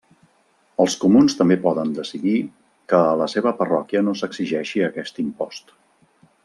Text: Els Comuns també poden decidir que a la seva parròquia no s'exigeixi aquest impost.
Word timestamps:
Els 0.85 0.95
Comuns 1.03 1.35
també 1.41 1.57
poden 1.65 1.91
decidir 1.99 2.33
que 2.93 3.03
a 3.11 3.13
la 3.23 3.29
seva 3.35 3.53
parròquia 3.63 4.05
no 4.09 4.19
s'exigeixi 4.23 4.87
aquest 4.89 5.25
impost. 5.29 5.77